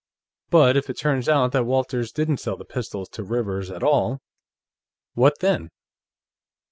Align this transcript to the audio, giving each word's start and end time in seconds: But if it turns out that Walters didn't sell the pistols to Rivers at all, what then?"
But 0.49 0.77
if 0.77 0.89
it 0.89 0.97
turns 0.97 1.29
out 1.29 1.51
that 1.51 1.67
Walters 1.67 2.11
didn't 2.11 2.37
sell 2.37 2.57
the 2.57 2.65
pistols 2.65 3.07
to 3.09 3.23
Rivers 3.23 3.69
at 3.69 3.83
all, 3.83 4.19
what 5.13 5.37
then?" 5.41 5.69